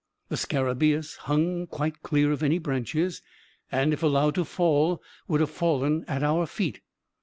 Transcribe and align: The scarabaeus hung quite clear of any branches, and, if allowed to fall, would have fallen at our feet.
The 0.29 0.35
scarabaeus 0.35 1.15
hung 1.29 1.67
quite 1.67 2.01
clear 2.01 2.31
of 2.31 2.41
any 2.41 2.57
branches, 2.57 3.21
and, 3.71 3.93
if 3.93 4.01
allowed 4.01 4.33
to 4.33 4.45
fall, 4.45 4.99
would 5.27 5.41
have 5.41 5.51
fallen 5.51 6.05
at 6.07 6.23
our 6.23 6.47
feet. 6.47 6.81